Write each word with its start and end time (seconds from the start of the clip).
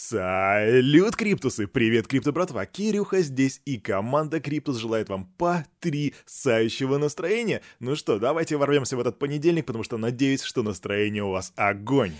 Салют, 0.00 1.14
Криптусы! 1.14 1.66
Привет, 1.66 2.08
Крипто 2.08 2.32
братва! 2.32 2.64
Кирюха 2.64 3.20
здесь, 3.20 3.60
и 3.66 3.76
команда 3.76 4.40
Криптус 4.40 4.78
желает 4.78 5.10
вам 5.10 5.26
потрясающего 5.36 6.96
настроения. 6.96 7.60
Ну 7.80 7.94
что, 7.96 8.18
давайте 8.18 8.56
ворвемся 8.56 8.96
в 8.96 9.00
этот 9.00 9.18
понедельник, 9.18 9.66
потому 9.66 9.84
что 9.84 9.98
надеюсь, 9.98 10.42
что 10.42 10.62
настроение 10.62 11.22
у 11.22 11.30
вас 11.32 11.52
огонь. 11.54 12.14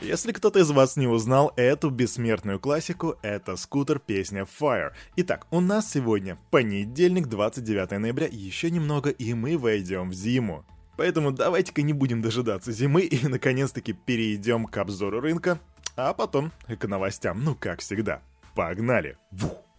Если 0.00 0.32
кто-то 0.32 0.58
из 0.60 0.70
вас 0.70 0.96
не 0.96 1.06
узнал 1.06 1.52
эту 1.56 1.90
бессмертную 1.90 2.58
классику, 2.58 3.16
это 3.20 3.56
скутер 3.56 3.98
песня 3.98 4.46
Fire. 4.60 4.92
Итак, 5.16 5.46
у 5.50 5.60
нас 5.60 5.90
сегодня 5.90 6.38
понедельник, 6.50 7.26
29 7.26 7.90
ноября, 7.98 8.26
еще 8.26 8.70
немного, 8.70 9.10
и 9.10 9.34
мы 9.34 9.58
войдем 9.58 10.08
в 10.08 10.14
зиму. 10.14 10.64
Поэтому 10.96 11.32
давайте-ка 11.32 11.82
не 11.82 11.92
будем 11.92 12.22
дожидаться 12.22 12.72
зимы 12.72 13.02
и 13.02 13.28
наконец-таки 13.28 13.92
перейдем 13.92 14.64
к 14.64 14.76
обзору 14.78 15.20
рынка, 15.20 15.60
а 15.96 16.14
потом 16.14 16.50
к 16.66 16.88
новостям, 16.88 17.44
ну 17.44 17.54
как 17.54 17.80
всегда. 17.80 18.22
Погнали! 18.54 19.18
Вух! 19.30 19.69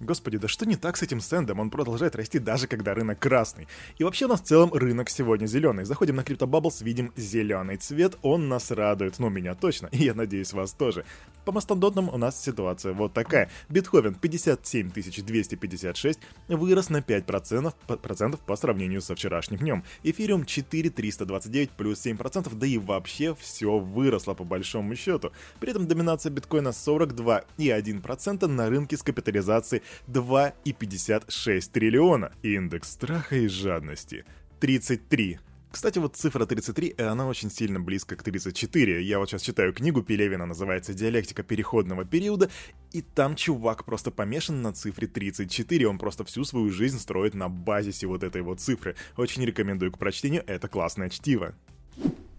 Господи, 0.00 0.38
да 0.38 0.48
что 0.48 0.66
не 0.66 0.76
так 0.76 0.96
с 0.96 1.02
этим 1.02 1.20
сендом? 1.20 1.60
Он 1.60 1.70
продолжает 1.70 2.16
расти 2.16 2.38
даже 2.38 2.66
когда 2.66 2.94
рынок 2.94 3.18
красный. 3.18 3.68
И 3.98 4.04
вообще 4.04 4.26
у 4.26 4.28
нас 4.28 4.40
в 4.40 4.44
целом 4.44 4.72
рынок 4.72 5.08
сегодня 5.08 5.46
зеленый. 5.46 5.84
Заходим 5.84 6.16
на 6.16 6.20
CryptoBubbles, 6.20 6.82
видим 6.82 7.12
зеленый 7.16 7.76
цвет, 7.76 8.18
он 8.22 8.48
нас 8.48 8.70
радует. 8.70 9.18
Ну, 9.18 9.28
меня 9.28 9.54
точно, 9.54 9.88
и 9.92 10.04
я 10.04 10.14
надеюсь, 10.14 10.52
вас 10.52 10.72
тоже. 10.72 11.04
По 11.44 11.52
мастодонтам 11.52 12.08
у 12.08 12.16
нас 12.16 12.42
ситуация 12.42 12.94
вот 12.94 13.12
такая. 13.12 13.50
Битховен 13.68 14.14
57 14.14 14.90
256 14.90 16.20
вырос 16.48 16.90
на 16.90 16.98
5% 16.98 17.74
по, 17.86 17.96
процентов 17.96 18.40
по 18.40 18.56
сравнению 18.56 19.02
со 19.02 19.14
вчерашним 19.14 19.58
днем. 19.58 19.84
Эфириум 20.02 20.44
4329 20.46 21.70
плюс 21.70 22.04
7%, 22.04 22.54
да 22.54 22.66
и 22.66 22.78
вообще 22.78 23.34
все 23.34 23.78
выросло 23.78 24.34
по 24.34 24.44
большому 24.44 24.96
счету. 24.96 25.32
При 25.60 25.70
этом 25.70 25.86
доминация 25.86 26.30
биткоина 26.30 26.68
42,1% 26.68 28.46
на 28.46 28.70
рынке 28.70 28.96
с 28.96 29.02
капитализацией 29.02 29.82
2,56 30.08 31.70
триллиона. 31.72 32.32
Индекс 32.42 32.92
страха 32.92 33.36
и 33.36 33.48
жадности 33.48 34.24
33. 34.60 35.38
Кстати, 35.74 35.98
вот 35.98 36.14
цифра 36.14 36.46
33, 36.46 36.94
э, 36.96 37.04
она 37.04 37.26
очень 37.26 37.50
сильно 37.50 37.80
близко 37.80 38.14
к 38.14 38.22
34. 38.22 39.02
Я 39.02 39.18
вот 39.18 39.28
сейчас 39.28 39.42
читаю 39.42 39.72
книгу 39.72 40.02
Пелевина, 40.02 40.46
называется 40.46 40.94
«Диалектика 40.94 41.42
переходного 41.42 42.04
периода», 42.04 42.48
и 42.92 43.02
там 43.02 43.34
чувак 43.34 43.84
просто 43.84 44.12
помешан 44.12 44.62
на 44.62 44.72
цифре 44.72 45.08
34, 45.08 45.88
он 45.88 45.98
просто 45.98 46.24
всю 46.24 46.44
свою 46.44 46.70
жизнь 46.70 47.00
строит 47.00 47.34
на 47.34 47.48
базисе 47.48 48.06
вот 48.06 48.22
этой 48.22 48.42
вот 48.42 48.60
цифры. 48.60 48.94
Очень 49.16 49.44
рекомендую 49.44 49.90
к 49.90 49.98
прочтению, 49.98 50.44
это 50.46 50.68
классное 50.68 51.10
чтиво. 51.10 51.56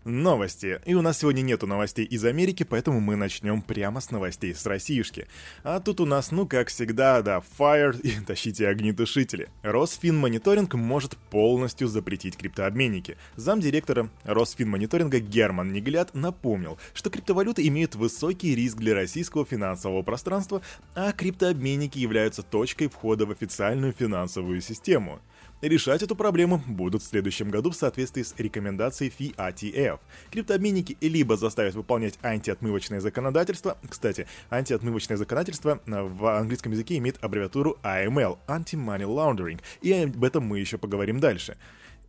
Новости. 0.06 0.80
И 0.86 0.94
у 0.94 1.02
нас 1.02 1.18
сегодня 1.18 1.42
нету 1.42 1.66
новостей 1.66 2.06
из 2.06 2.24
Америки, 2.26 2.62
поэтому 2.62 3.00
мы 3.00 3.16
начнем 3.16 3.64
прямо 3.64 4.00
с 4.00 4.12
новостей 4.12 4.54
с 4.54 4.64
Россиюшки. 4.68 5.26
А 5.64 5.80
тут 5.80 6.00
у 6.00 6.06
нас, 6.06 6.30
ну 6.30 6.46
как 6.46 6.68
всегда, 6.68 7.24
да, 7.24 7.42
fire 7.58 8.00
и 8.02 8.12
тащите 8.28 8.68
огнетушители. 8.68 9.50
Росфинмониторинг 9.64 10.76
может 10.76 11.18
полностью 11.18 11.88
запретить 11.88 12.38
криптообменники. 12.38 13.18
Замдиректора 13.36 14.12
Росфинмониторинга 14.26 15.20
Герман 15.20 15.74
Негляд 15.74 16.14
напомнил, 16.14 16.78
что 16.94 17.10
криптовалюты 17.10 17.68
имеют 17.68 17.96
высокий 17.96 18.54
риск 18.54 18.78
для 18.78 18.94
российского 18.94 19.44
финансового 19.44 20.04
пространства, 20.04 20.62
а 20.94 21.14
криптообменники 21.14 21.98
являются 21.98 22.44
точкой 22.44 22.90
входа 22.90 23.26
в 23.26 23.32
официальную 23.32 23.92
финансовую 23.92 24.62
систему. 24.62 25.20
Решать 25.66 26.04
эту 26.04 26.16
проблему 26.16 26.62
будут 26.68 27.02
в 27.02 27.08
следующем 27.08 27.50
году 27.50 27.72
в 27.72 27.76
соответствии 27.76 28.22
с 28.22 28.36
рекомендацией 28.38 29.12
FIATF. 29.18 30.00
Криптообменники 30.30 30.96
либо 31.02 31.38
заставят 31.38 31.74
выполнять 31.74 32.20
антиотмывочное 32.22 33.00
законодательство, 33.00 33.76
кстати, 33.90 34.28
антиотмывочное 34.52 35.18
законодательство 35.18 35.82
э, 35.84 36.02
в 36.04 36.38
английском 36.38 36.72
языке 36.72 36.98
имеет 36.98 37.18
аббревиатуру 37.24 37.80
AML– 37.82 38.38
Anti-Money 38.48 39.08
Laundering, 39.08 39.60
и 39.82 39.92
об 39.92 40.24
этом 40.24 40.46
мы 40.46 40.60
еще 40.60 40.78
поговорим 40.78 41.20
дальше. 41.20 41.58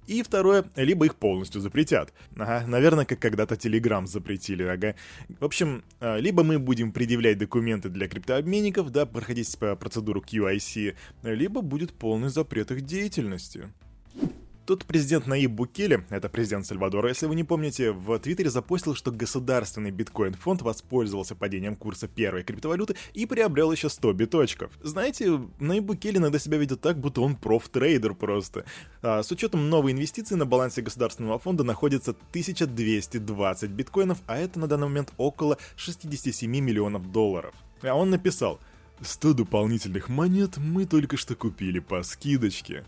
И 0.07 0.23
второе, 0.23 0.65
либо 0.77 1.07
их 1.07 1.17
полностью 1.17 1.61
запретят. 1.61 2.13
Ага, 2.37 2.67
наверное, 2.67 3.05
как 3.05 3.19
когда-то 3.19 3.55
Telegram 3.55 4.07
запретили, 4.07 4.63
ага. 4.63 4.95
В 5.41 5.45
общем, 5.45 5.83
а, 6.01 6.19
либо 6.19 6.43
мы 6.43 6.59
будем 6.59 6.93
предъявлять 6.93 7.39
документы 7.39 7.89
для 7.89 8.09
криптообменников, 8.09 8.91
да, 8.91 9.07
проходить 9.07 9.57
по 9.59 9.75
процедуру 9.77 10.21
QIC, 10.21 10.95
либо 11.23 11.61
будет 11.61 11.93
полный 11.93 12.29
запрет 12.29 12.71
их 12.71 12.83
деятельности. 12.83 13.69
Тут 14.67 14.85
президент 14.85 15.29
Наиб 15.29 15.53
Букеле, 15.53 16.05
это 16.11 16.29
президент 16.29 16.67
Сальвадора, 16.67 17.09
если 17.11 17.27
вы 17.27 17.37
не 17.37 17.45
помните, 17.45 17.93
в 17.93 18.19
Твиттере 18.19 18.51
запостил, 18.51 18.97
что 18.97 19.13
государственный 19.13 19.93
биткоин-фонд 19.93 20.63
воспользовался 20.63 21.37
падением 21.37 21.77
курса 21.77 22.09
первой 22.09 22.43
криптовалюты 22.43 22.97
и 23.15 23.27
приобрел 23.27 23.71
еще 23.71 23.89
100 23.89 24.13
биточков. 24.15 24.73
Знаете, 24.83 25.41
Наиб 25.61 25.85
Букеле 25.85 26.19
иногда 26.19 26.41
себя 26.41 26.59
ведет 26.59 26.81
так, 26.81 26.99
будто 26.99 27.21
он 27.21 27.37
профтрейдер 27.37 28.15
просто. 28.15 28.65
А, 29.03 29.23
с 29.23 29.31
учетом 29.31 29.71
новой 29.71 29.93
инвестиции 29.93 30.35
на 30.35 30.47
балансе 30.47 30.83
государственного 30.83 31.39
фонда 31.39 31.63
находится 31.63 32.11
1220 32.11 33.71
биткоинов, 33.71 34.19
а 34.27 34.37
это 34.37 34.59
на 34.59 34.67
данный 34.67 34.89
момент 34.89 35.13
около 35.17 35.59
67 35.77 36.51
миллионов 36.51 37.13
долларов. 37.13 37.55
А 37.83 37.95
он 37.95 38.11
написал, 38.11 38.59
100 39.01 39.35
дополнительных 39.35 40.09
монет 40.09 40.57
мы 40.57 40.87
только 40.87 41.17
что 41.17 41.37
купили 41.37 41.79
по 41.79 42.03
скидочке. 42.03 42.85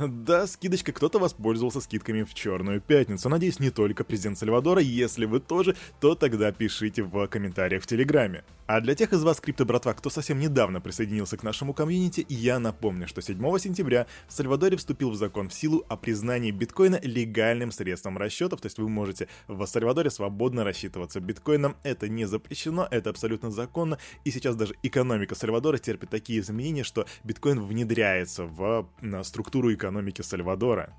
Да, 0.00 0.46
скидочка, 0.46 0.92
кто-то 0.92 1.18
воспользовался 1.18 1.82
скидками 1.82 2.22
в 2.22 2.32
Черную 2.32 2.80
Пятницу. 2.80 3.28
Надеюсь, 3.28 3.60
не 3.60 3.68
только 3.70 4.02
президент 4.02 4.38
Сальвадора. 4.38 4.80
Если 4.80 5.26
вы 5.26 5.40
тоже, 5.40 5.76
то 6.00 6.14
тогда 6.14 6.52
пишите 6.52 7.02
в 7.02 7.26
комментариях 7.26 7.82
в 7.82 7.86
Телеграме. 7.86 8.42
А 8.66 8.80
для 8.80 8.94
тех 8.94 9.12
из 9.12 9.22
вас, 9.24 9.40
крипто 9.40 9.64
братва, 9.64 9.92
кто 9.94 10.10
совсем 10.10 10.38
недавно 10.38 10.80
присоединился 10.80 11.36
к 11.36 11.42
нашему 11.42 11.74
комьюнити, 11.74 12.24
я 12.28 12.60
напомню, 12.60 13.08
что 13.08 13.20
7 13.20 13.58
сентября 13.58 14.06
в 14.28 14.32
Сальвадоре 14.32 14.76
вступил 14.76 15.10
в 15.10 15.16
закон 15.16 15.48
в 15.48 15.54
силу 15.54 15.84
о 15.88 15.96
признании 15.96 16.52
биткоина 16.52 17.00
легальным 17.02 17.72
средством 17.72 18.16
расчетов, 18.16 18.60
то 18.60 18.66
есть 18.66 18.78
вы 18.78 18.88
можете 18.88 19.26
в 19.48 19.66
Сальвадоре 19.66 20.08
свободно 20.08 20.62
рассчитываться 20.62 21.18
биткоином. 21.18 21.74
Это 21.82 22.08
не 22.08 22.26
запрещено, 22.26 22.86
это 22.88 23.10
абсолютно 23.10 23.50
законно, 23.50 23.98
и 24.24 24.30
сейчас 24.30 24.54
даже 24.54 24.76
экономика 24.84 25.34
Сальвадора 25.34 25.78
терпит 25.78 26.10
такие 26.10 26.38
изменения, 26.38 26.84
что 26.84 27.06
биткоин 27.24 27.60
внедряется 27.60 28.44
в 28.44 28.88
структуру 29.24 29.74
экономики 29.74 29.89
экономики 29.90 30.22
Сальвадора. 30.22 30.94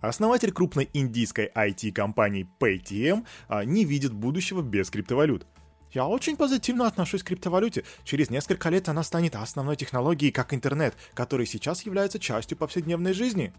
Основатель 0.00 0.52
крупной 0.52 0.90
индийской 0.92 1.50
IT-компании 1.54 2.48
Paytm 2.60 3.24
а, 3.48 3.64
не 3.64 3.84
видит 3.84 4.12
будущего 4.12 4.62
без 4.62 4.90
криптовалют. 4.90 5.46
Я 5.92 6.06
очень 6.06 6.36
позитивно 6.36 6.86
отношусь 6.86 7.22
к 7.22 7.28
криптовалюте. 7.28 7.84
Через 8.04 8.28
несколько 8.28 8.68
лет 8.68 8.88
она 8.88 9.02
станет 9.02 9.34
основной 9.36 9.76
технологией, 9.76 10.32
как 10.32 10.52
интернет, 10.52 10.94
который 11.14 11.46
сейчас 11.46 11.86
является 11.86 12.18
частью 12.18 12.58
повседневной 12.58 13.14
жизни. 13.14 13.54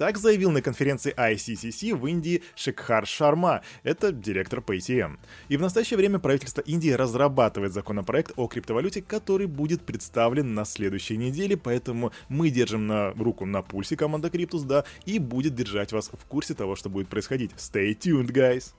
Так 0.00 0.16
заявил 0.16 0.50
на 0.50 0.62
конференции 0.62 1.14
ICCC 1.14 1.94
в 1.94 2.06
Индии 2.06 2.42
Шикхар 2.54 3.06
Шарма, 3.06 3.60
это 3.82 4.12
директор 4.12 4.60
PayTM. 4.60 5.18
И 5.50 5.58
в 5.58 5.60
настоящее 5.60 5.98
время 5.98 6.18
правительство 6.18 6.62
Индии 6.62 6.88
разрабатывает 6.88 7.74
законопроект 7.74 8.32
о 8.36 8.48
криптовалюте, 8.48 9.02
который 9.02 9.46
будет 9.46 9.82
представлен 9.82 10.54
на 10.54 10.64
следующей 10.64 11.18
неделе, 11.18 11.54
поэтому 11.58 12.12
мы 12.30 12.48
держим 12.48 12.86
на 12.86 13.10
руку 13.10 13.44
на 13.44 13.60
пульсе 13.60 13.94
команда 13.94 14.30
Криптус, 14.30 14.62
да, 14.62 14.84
и 15.04 15.18
будет 15.18 15.54
держать 15.54 15.92
вас 15.92 16.10
в 16.10 16.24
курсе 16.24 16.54
того, 16.54 16.76
что 16.76 16.88
будет 16.88 17.08
происходить. 17.08 17.50
Stay 17.58 17.94
tuned, 17.94 18.32
guys! 18.32 18.72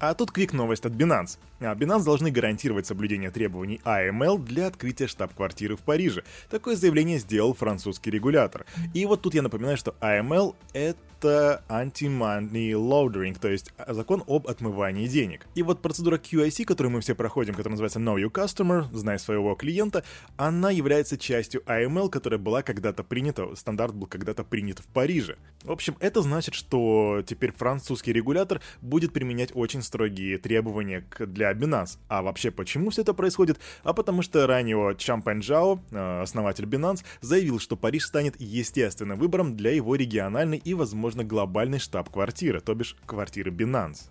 А 0.00 0.14
тут 0.14 0.32
квик-новость 0.32 0.86
от 0.86 0.94
Binance. 0.94 1.38
А 1.60 1.74
Binance 1.74 2.04
должны 2.04 2.30
гарантировать 2.30 2.86
соблюдение 2.86 3.30
требований 3.30 3.82
AML 3.84 4.42
для 4.42 4.66
открытия 4.66 5.06
штаб-квартиры 5.06 5.76
в 5.76 5.80
Париже. 5.80 6.24
Такое 6.48 6.74
заявление 6.74 7.18
сделал 7.18 7.52
французский 7.52 8.10
регулятор. 8.10 8.64
И 8.94 9.04
вот 9.04 9.20
тут 9.20 9.34
я 9.34 9.42
напоминаю, 9.42 9.76
что 9.76 9.94
AML— 10.00 10.56
это 10.72 10.98
это 11.20 11.62
anti-money 11.68 12.72
laundering, 12.72 13.38
то 13.38 13.48
есть 13.48 13.72
закон 13.86 14.24
об 14.26 14.48
отмывании 14.48 15.06
денег. 15.06 15.46
И 15.54 15.62
вот 15.62 15.82
процедура 15.82 16.16
QIC, 16.16 16.64
которую 16.64 16.92
мы 16.92 17.00
все 17.00 17.14
проходим, 17.14 17.54
которая 17.54 17.72
называется 17.72 17.98
Know 17.98 18.16
Your 18.16 18.30
Customer, 18.30 18.86
знай 18.96 19.18
своего 19.18 19.54
клиента, 19.54 20.02
она 20.36 20.70
является 20.70 21.18
частью 21.18 21.62
AML, 21.66 22.08
которая 22.08 22.38
была 22.38 22.62
когда-то 22.62 23.04
принята, 23.04 23.54
стандарт 23.54 23.94
был 23.94 24.06
когда-то 24.06 24.44
принят 24.44 24.78
в 24.78 24.86
Париже. 24.86 25.36
В 25.62 25.70
общем, 25.70 25.96
это 26.00 26.22
значит, 26.22 26.54
что 26.54 27.22
теперь 27.26 27.52
французский 27.52 28.12
регулятор 28.12 28.62
будет 28.80 29.12
применять 29.12 29.50
очень 29.54 29.82
строгие 29.90 30.38
требования 30.38 31.04
для 31.18 31.52
Binance. 31.52 31.98
А 32.06 32.22
вообще, 32.22 32.52
почему 32.52 32.90
все 32.90 33.02
это 33.02 33.12
происходит? 33.12 33.58
А 33.82 33.92
потому 33.92 34.22
что 34.22 34.46
ранее 34.46 34.94
Чан 34.96 35.20
Пэнджао, 35.20 35.80
э, 35.90 36.22
основатель 36.22 36.64
Binance, 36.64 37.04
заявил, 37.20 37.58
что 37.58 37.76
Париж 37.76 38.04
станет 38.06 38.40
естественным 38.40 39.18
выбором 39.18 39.56
для 39.56 39.72
его 39.72 39.96
региональной 39.96 40.58
и, 40.58 40.74
возможно, 40.74 41.24
глобальной 41.24 41.80
штаб-квартиры, 41.80 42.60
то 42.60 42.72
бишь 42.74 42.96
квартиры 43.04 43.50
Binance. 43.50 44.10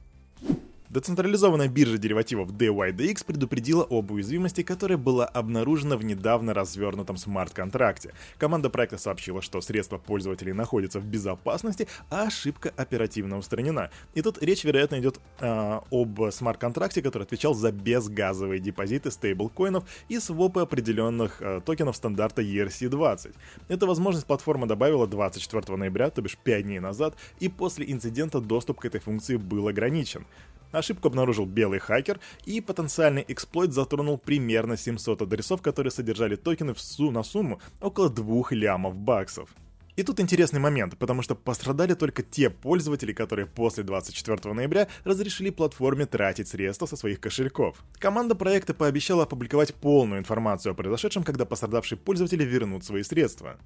Децентрализованная 0.89 1.67
биржа 1.67 1.99
деривативов 1.99 2.49
DYDX 2.51 3.23
предупредила 3.23 3.85
об 3.87 4.09
уязвимости, 4.09 4.63
которая 4.63 4.97
была 4.97 5.25
обнаружена 5.25 5.97
в 5.97 6.03
недавно 6.03 6.55
развернутом 6.55 7.15
смарт-контракте. 7.15 8.15
Команда 8.39 8.71
проекта 8.71 8.97
сообщила, 8.97 9.43
что 9.43 9.61
средства 9.61 9.99
пользователей 9.99 10.51
находятся 10.51 10.99
в 10.99 11.05
безопасности, 11.05 11.87
а 12.09 12.23
ошибка 12.23 12.73
оперативно 12.75 13.37
устранена. 13.37 13.91
И 14.15 14.23
тут 14.23 14.41
речь, 14.41 14.63
вероятно, 14.63 14.99
идет 14.99 15.19
э, 15.39 15.79
об 15.91 16.31
смарт-контракте, 16.31 17.03
который 17.03 17.23
отвечал 17.23 17.53
за 17.53 17.71
безгазовые 17.71 18.59
депозиты 18.59 19.11
стейблкоинов 19.11 19.83
и 20.07 20.17
свопы 20.17 20.61
определенных 20.61 21.39
э, 21.39 21.61
токенов 21.63 21.97
стандарта 21.97 22.41
ERC-20. 22.41 23.35
Эту 23.67 23.85
возможность 23.85 24.25
платформа 24.25 24.65
добавила 24.65 25.05
24 25.05 25.77
ноября, 25.77 26.09
то 26.09 26.23
бишь 26.23 26.35
5 26.35 26.63
дней 26.63 26.79
назад, 26.79 27.13
и 27.39 27.47
после 27.47 27.91
инцидента 27.91 28.41
доступ 28.41 28.79
к 28.79 28.85
этой 28.85 28.99
функции 28.99 29.35
был 29.35 29.67
ограничен. 29.67 30.25
Ошибку 30.71 31.07
обнаружил 31.07 31.45
белый 31.45 31.79
хакер, 31.79 32.19
и 32.45 32.61
потенциальный 32.61 33.25
эксплойт 33.27 33.73
затронул 33.73 34.17
примерно 34.17 34.77
700 34.77 35.23
адресов, 35.23 35.61
которые 35.61 35.91
содержали 35.91 36.35
токены 36.35 36.73
в 36.73 36.81
су 36.81 37.11
на 37.11 37.23
сумму 37.23 37.59
около 37.81 38.09
2 38.09 38.43
лямов 38.51 38.95
баксов. 38.95 39.49
И 39.99 40.03
тут 40.03 40.21
интересный 40.21 40.61
момент, 40.61 40.97
потому 40.97 41.21
что 41.21 41.35
пострадали 41.35 41.93
только 41.93 42.23
те 42.23 42.49
пользователи, 42.49 43.11
которые 43.11 43.47
после 43.47 43.83
24 43.83 44.53
ноября 44.53 44.87
разрешили 45.03 45.49
платформе 45.49 46.05
тратить 46.05 46.47
средства 46.47 46.85
со 46.85 46.95
своих 46.95 47.19
кошельков. 47.19 47.83
Команда 47.97 48.33
проекта 48.35 48.73
пообещала 48.73 49.23
опубликовать 49.23 49.75
полную 49.75 50.21
информацию 50.21 50.71
о 50.71 50.75
произошедшем, 50.75 51.23
когда 51.23 51.43
пострадавшие 51.43 51.97
пользователи 51.99 52.45
вернут 52.45 52.85
свои 52.85 53.03
средства. 53.03 53.57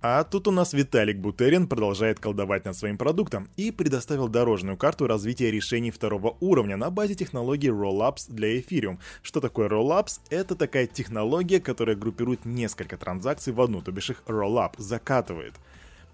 А 0.00 0.22
тут 0.22 0.46
у 0.46 0.52
нас 0.52 0.74
Виталик 0.74 1.18
Бутерин 1.18 1.66
продолжает 1.66 2.20
колдовать 2.20 2.64
над 2.64 2.76
своим 2.76 2.96
продуктом 2.96 3.48
и 3.56 3.72
предоставил 3.72 4.28
дорожную 4.28 4.76
карту 4.76 5.08
развития 5.08 5.50
решений 5.50 5.90
второго 5.90 6.36
уровня 6.38 6.76
на 6.76 6.88
базе 6.90 7.16
технологии 7.16 7.68
Rollups 7.68 8.26
для 8.32 8.56
Ethereum. 8.56 8.98
Что 9.22 9.40
такое 9.40 9.68
Rollups? 9.68 10.20
Это 10.30 10.54
такая 10.54 10.86
технология, 10.86 11.58
которая 11.58 11.96
группирует 11.96 12.44
несколько 12.44 12.96
транзакций 12.96 13.52
в 13.52 13.60
одну, 13.60 13.82
то 13.82 13.90
бишь 13.90 14.10
их 14.10 14.22
Rollup 14.28 14.74
закатывает. 14.78 15.54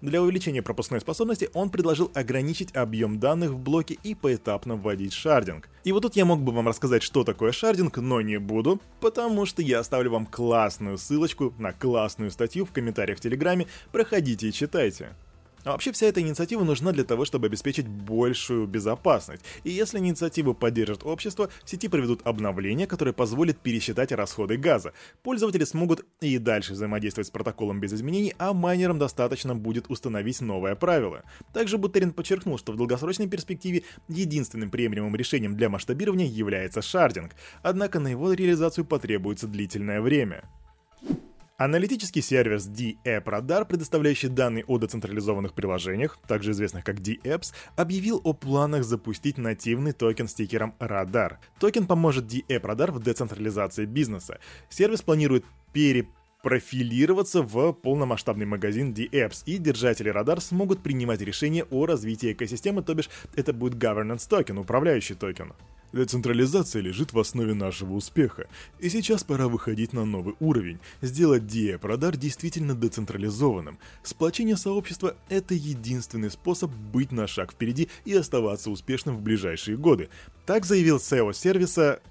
Для 0.05 0.21
увеличения 0.21 0.61
пропускной 0.61 1.01
способности 1.01 1.49
он 1.55 1.71
предложил 1.71 2.11
ограничить 2.13 2.75
объем 2.75 3.19
данных 3.19 3.49
в 3.49 3.59
блоке 3.59 3.97
и 4.03 4.13
поэтапно 4.13 4.75
вводить 4.75 5.13
шардинг. 5.13 5.67
И 5.83 5.91
вот 5.91 6.01
тут 6.01 6.15
я 6.15 6.25
мог 6.25 6.43
бы 6.43 6.51
вам 6.51 6.67
рассказать, 6.67 7.01
что 7.01 7.23
такое 7.23 7.51
шардинг, 7.51 7.97
но 7.97 8.21
не 8.21 8.37
буду, 8.37 8.79
потому 9.01 9.47
что 9.47 9.63
я 9.63 9.79
оставлю 9.79 10.11
вам 10.11 10.27
классную 10.27 10.99
ссылочку 10.99 11.55
на 11.57 11.73
классную 11.73 12.29
статью 12.29 12.67
в 12.67 12.71
комментариях 12.71 13.17
в 13.17 13.21
Телеграме, 13.21 13.65
проходите 13.91 14.47
и 14.47 14.53
читайте. 14.53 15.15
А 15.65 15.71
вообще 15.71 15.91
вся 15.91 16.05
эта 16.05 16.21
инициатива 16.21 16.63
нужна 16.63 16.91
для 16.91 17.03
того, 17.03 17.25
чтобы 17.25 17.47
обеспечить 17.47 17.87
большую 17.87 18.67
безопасность. 18.67 19.43
И 19.63 19.71
если 19.71 19.97
инициативу 19.97 20.53
поддержит 20.53 21.03
общество, 21.03 21.49
в 21.63 21.69
сети 21.69 21.87
проведут 21.87 22.21
обновления, 22.23 22.85
которые 22.85 23.15
позволят 23.15 23.57
пересчитать 23.57 24.11
расходы 24.11 24.57
газа. 24.57 24.93
Пользователи 25.23 25.63
смогут 25.63 26.05
и 26.21 26.37
дальше 26.37 26.73
взаимодействовать 26.73 27.27
с 27.27 27.31
протоколом 27.31 27.79
без 27.79 27.93
изменений, 27.93 28.35
а 28.37 28.53
майнерам 28.53 28.99
достаточно 28.99 29.55
будет 29.55 29.89
установить 29.89 30.39
новое 30.39 30.75
правило. 30.75 31.23
Также 31.51 31.79
Бутерин 31.79 32.13
подчеркнул, 32.13 32.59
что 32.59 32.71
в 32.71 32.77
долгосрочной 32.77 33.27
перспективе 33.27 33.81
единственным 34.07 34.69
приемлемым 34.69 35.15
решением 35.15 35.57
для 35.57 35.69
масштабирования 35.69 36.27
является 36.27 36.83
шардинг, 36.83 37.31
однако 37.63 37.99
на 37.99 38.09
его 38.09 38.33
реализацию 38.33 38.85
потребуется 38.85 39.47
длительное 39.47 39.99
время. 39.99 40.43
Аналитический 41.57 42.21
сервис 42.21 42.65
D-App 42.65 43.65
предоставляющий 43.65 44.27
данные 44.27 44.65
о 44.65 44.77
децентрализованных 44.77 45.53
приложениях, 45.53 46.19
также 46.27 46.51
известных 46.51 46.83
как 46.83 46.99
D-Apps, 46.99 47.53
объявил 47.77 48.19
о 48.25 48.33
планах 48.33 48.83
запустить 48.83 49.37
нативный 49.37 49.93
токен 49.93 50.27
с 50.27 50.33
тикером 50.33 50.75
Radar. 50.79 51.37
Токен 51.57 51.87
поможет 51.87 52.27
D-App 52.27 52.91
в 52.91 53.01
децентрализации 53.01 53.85
бизнеса. 53.85 54.39
Сервис 54.69 55.01
планирует 55.01 55.45
перепрофилироваться 55.71 57.41
в 57.41 57.71
полномасштабный 57.71 58.45
магазин 58.45 58.93
D-Apps, 58.93 59.43
и 59.45 59.57
держатели 59.57 60.09
Radar 60.09 60.41
смогут 60.41 60.83
принимать 60.83 61.21
решения 61.21 61.63
о 61.71 61.85
развитии 61.85 62.33
экосистемы, 62.33 62.83
то 62.83 62.93
бишь 62.93 63.09
это 63.35 63.53
будет 63.53 63.81
governance 63.81 64.27
токен, 64.29 64.57
управляющий 64.57 65.15
токен. 65.15 65.53
Децентрализация 65.95 66.81
лежит 66.81 67.13
в 67.13 67.19
основе 67.19 67.53
нашего 67.53 67.93
успеха, 67.93 68.47
и 68.79 68.89
сейчас 68.89 69.23
пора 69.23 69.47
выходить 69.47 69.93
на 69.93 70.03
новый 70.03 70.35
уровень, 70.41 70.79
сделать 71.01 71.43
DIA 71.43 71.79
радар 71.81 72.17
действительно 72.17 72.75
децентрализованным. 72.75 73.79
Сплочение 74.03 74.57
сообщества– 74.57 75.15
это 75.29 75.53
единственный 75.53 76.29
способ 76.29 76.69
быть 76.69 77.13
на 77.13 77.27
шаг 77.27 77.53
впереди 77.53 77.87
и 78.03 78.13
оставаться 78.13 78.71
успешным 78.71 79.15
в 79.15 79.21
ближайшие 79.21 79.77
годы. 79.77 80.09
Так 80.45 80.65
заявил 80.65 80.97
SEO 80.97 81.33
сервиса... 81.33 82.01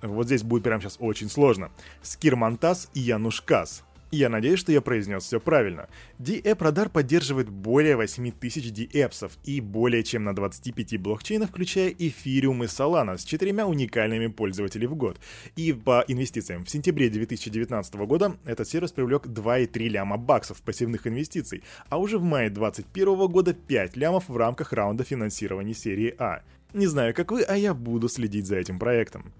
Вот 0.00 0.26
здесь 0.26 0.44
будет 0.44 0.62
прямо 0.62 0.80
сейчас 0.80 0.96
очень 1.00 1.28
сложно. 1.28 1.72
Скирмантас 2.02 2.88
Янушкас. 2.94 3.82
Я 4.14 4.28
надеюсь, 4.28 4.58
что 4.58 4.72
я 4.72 4.82
произнес 4.82 5.24
все 5.24 5.40
правильно. 5.40 5.88
DApp 6.18 6.58
Radar 6.58 6.90
поддерживает 6.90 7.48
более 7.48 7.96
8000 7.96 8.70
DApps 8.70 9.38
и 9.44 9.62
более 9.62 10.02
чем 10.02 10.24
на 10.24 10.34
25 10.34 11.00
блокчейнах, 11.00 11.48
включая 11.48 11.88
Ethereum 11.92 12.62
и 12.62 12.66
Solana, 12.66 13.16
с 13.16 13.24
четырьмя 13.24 13.66
уникальными 13.66 14.26
пользователями 14.26 14.90
в 14.90 14.96
год. 14.96 15.18
И 15.56 15.72
по 15.72 16.04
инвестициям 16.06 16.66
в 16.66 16.70
сентябре 16.70 17.08
2019 17.08 17.94
года 17.94 18.36
этот 18.44 18.68
сервис 18.68 18.92
привлек 18.92 19.26
2,3 19.28 19.88
ляма 19.88 20.18
баксов 20.18 20.60
пассивных 20.60 21.06
инвестиций, 21.06 21.62
а 21.88 21.96
уже 21.96 22.18
в 22.18 22.22
мае 22.22 22.50
2021 22.50 23.28
года 23.28 23.54
5 23.54 23.96
лямов 23.96 24.28
в 24.28 24.36
рамках 24.36 24.74
раунда 24.74 25.04
финансирования 25.04 25.72
серии 25.72 26.14
А. 26.18 26.42
Не 26.74 26.86
знаю, 26.86 27.14
как 27.14 27.32
вы, 27.32 27.44
а 27.44 27.56
я 27.56 27.72
буду 27.72 28.10
следить 28.10 28.44
за 28.44 28.56
этим 28.56 28.78
проектом. 28.78 29.32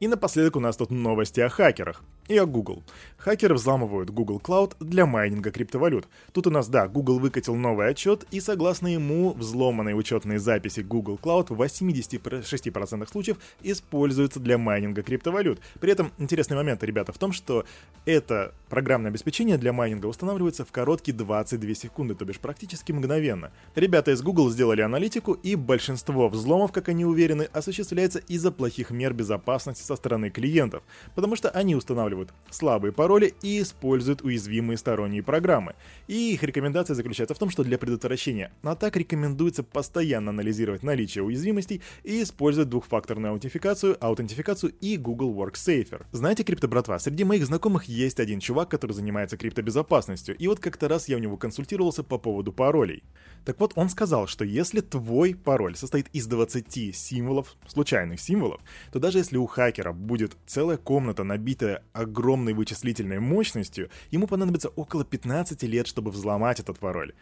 И 0.00 0.08
напоследок 0.08 0.56
у 0.56 0.60
нас 0.60 0.78
тут 0.78 0.90
новости 0.90 1.40
о 1.40 1.50
хакерах 1.50 2.02
и 2.28 2.36
о 2.36 2.46
Google. 2.46 2.82
Хакеры 3.16 3.56
взламывают 3.56 4.10
Google 4.10 4.38
Cloud 4.38 4.76
для 4.80 5.04
майнинга 5.04 5.50
криптовалют. 5.50 6.06
Тут 6.32 6.46
у 6.46 6.50
нас, 6.50 6.68
да, 6.68 6.86
Google 6.86 7.18
выкатил 7.18 7.56
новый 7.56 7.88
отчет, 7.88 8.24
и 8.30 8.40
согласно 8.40 8.86
ему, 8.86 9.32
взломанные 9.32 9.96
учетные 9.96 10.38
записи 10.38 10.80
Google 10.80 11.18
Cloud 11.20 11.52
в 11.52 11.60
86% 11.60 13.10
случаев 13.10 13.38
используются 13.62 14.38
для 14.38 14.56
майнинга 14.56 15.02
криптовалют. 15.02 15.60
При 15.80 15.90
этом 15.90 16.12
интересный 16.18 16.56
момент, 16.56 16.84
ребята, 16.84 17.12
в 17.12 17.18
том, 17.18 17.32
что 17.32 17.64
это 18.04 18.54
программное 18.68 19.10
обеспечение 19.10 19.58
для 19.58 19.72
майнинга 19.72 20.06
устанавливается 20.06 20.64
в 20.64 20.70
короткие 20.70 21.16
22 21.16 21.74
секунды, 21.74 22.14
то 22.14 22.24
бишь 22.24 22.38
практически 22.38 22.92
мгновенно. 22.92 23.50
Ребята 23.74 24.12
из 24.12 24.22
Google 24.22 24.50
сделали 24.50 24.82
аналитику, 24.82 25.32
и 25.32 25.56
большинство 25.56 26.28
взломов, 26.28 26.70
как 26.70 26.88
они 26.88 27.04
уверены, 27.04 27.48
осуществляется 27.52 28.20
из-за 28.20 28.52
плохих 28.52 28.90
мер 28.90 29.12
безопасности 29.12 29.82
со 29.82 29.96
стороны 29.96 30.30
клиентов, 30.30 30.82
потому 31.14 31.34
что 31.34 31.50
они 31.50 31.74
устанавливают 31.74 32.17
устанавливают 32.18 32.32
слабые 32.50 32.92
пароли 32.92 33.34
и 33.42 33.60
используют 33.60 34.22
уязвимые 34.22 34.78
сторонние 34.78 35.22
программы. 35.22 35.74
И 36.06 36.32
их 36.32 36.42
рекомендация 36.42 36.94
заключается 36.94 37.34
в 37.34 37.38
том, 37.38 37.50
что 37.50 37.62
для 37.62 37.78
предотвращения 37.78 38.50
атак 38.62 38.96
рекомендуется 38.96 39.62
постоянно 39.62 40.30
анализировать 40.30 40.82
наличие 40.82 41.24
уязвимостей 41.24 41.82
и 42.04 42.22
использовать 42.22 42.70
двухфакторную 42.70 43.32
аутентификацию, 43.32 43.96
аутентификацию 44.00 44.72
и 44.80 44.96
Google 44.96 45.34
WorkSafer. 45.34 46.06
Знаете, 46.12 46.42
крипто-братва, 46.42 46.98
среди 46.98 47.24
моих 47.24 47.44
знакомых 47.44 47.84
есть 47.84 48.20
один 48.20 48.40
чувак, 48.40 48.70
который 48.70 48.92
занимается 48.92 49.36
криптобезопасностью, 49.36 50.36
и 50.36 50.48
вот 50.48 50.58
как-то 50.58 50.88
раз 50.88 51.08
я 51.08 51.16
у 51.16 51.20
него 51.20 51.36
консультировался 51.36 52.02
по 52.02 52.18
поводу 52.18 52.52
паролей. 52.52 53.02
Так 53.44 53.60
вот, 53.60 53.72
он 53.76 53.88
сказал, 53.88 54.26
что 54.26 54.44
если 54.44 54.80
твой 54.80 55.34
пароль 55.34 55.76
состоит 55.76 56.08
из 56.12 56.26
20 56.26 56.96
символов, 56.96 57.56
случайных 57.66 58.20
символов, 58.20 58.60
то 58.92 58.98
даже 58.98 59.18
если 59.18 59.36
у 59.36 59.46
хакера 59.46 59.92
будет 59.92 60.36
целая 60.46 60.76
комната, 60.76 61.24
набитая 61.24 61.82
огромной 62.08 62.54
вычислительной 62.54 63.20
мощностью, 63.20 63.90
ему 64.10 64.26
понадобится 64.26 64.70
около 64.70 65.04
15 65.04 65.62
лет, 65.64 65.86
чтобы 65.86 66.10
взломать 66.10 66.60
этот 66.60 66.78
пароль. 66.78 67.12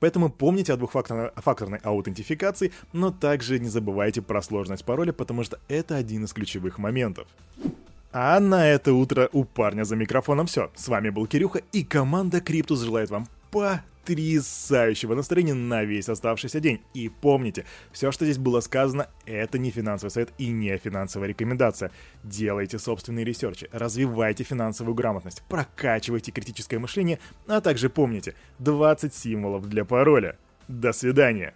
Поэтому 0.00 0.30
помните 0.30 0.72
о 0.72 0.76
двухфакторной 0.76 1.78
аутентификации, 1.78 2.72
но 2.92 3.12
также 3.12 3.60
не 3.60 3.68
забывайте 3.68 4.20
про 4.20 4.42
сложность 4.42 4.84
пароля, 4.84 5.12
потому 5.12 5.44
что 5.44 5.60
это 5.68 5.96
один 5.96 6.24
из 6.24 6.32
ключевых 6.32 6.78
моментов. 6.78 7.28
А 8.12 8.40
на 8.40 8.68
это 8.68 8.92
утро 8.92 9.28
у 9.32 9.44
парня 9.44 9.84
за 9.84 9.94
микрофоном 9.94 10.46
все. 10.46 10.70
С 10.74 10.88
вами 10.88 11.10
был 11.10 11.26
Кирюха, 11.28 11.60
и 11.72 11.84
команда 11.84 12.40
Криптус 12.40 12.80
желает 12.80 13.10
вам 13.10 13.28
по 13.52 13.80
потрясающего 14.02 15.14
настроения 15.14 15.54
на 15.54 15.84
весь 15.84 16.08
оставшийся 16.08 16.60
день. 16.60 16.80
И 16.94 17.08
помните, 17.08 17.64
все, 17.92 18.10
что 18.12 18.24
здесь 18.24 18.38
было 18.38 18.60
сказано, 18.60 19.08
это 19.26 19.58
не 19.58 19.70
финансовый 19.70 20.10
совет 20.10 20.32
и 20.38 20.48
не 20.48 20.76
финансовая 20.76 21.28
рекомендация. 21.28 21.90
Делайте 22.24 22.78
собственные 22.78 23.24
ресерчи, 23.24 23.68
развивайте 23.72 24.44
финансовую 24.44 24.94
грамотность, 24.94 25.42
прокачивайте 25.48 26.32
критическое 26.32 26.78
мышление, 26.78 27.18
а 27.46 27.60
также 27.60 27.88
помните, 27.88 28.34
20 28.58 29.14
символов 29.14 29.68
для 29.68 29.84
пароля. 29.84 30.36
До 30.68 30.92
свидания! 30.92 31.54